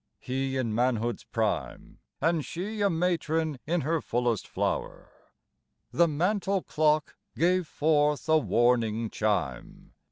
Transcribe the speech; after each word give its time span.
He 0.19 0.57
in 0.57 0.73
manhood's 0.73 1.23
prime 1.25 1.99
And 2.19 2.43
she 2.43 2.81
a 2.81 2.89
matron 2.89 3.59
in 3.67 3.81
her 3.81 4.01
fullest 4.01 4.47
flower. 4.47 5.11
The 5.91 6.07
mantel 6.07 6.63
clock 6.63 7.17
gave 7.35 7.67
forth 7.67 8.27
a 8.27 8.39
warning 8.39 9.11
chime. 9.11 9.93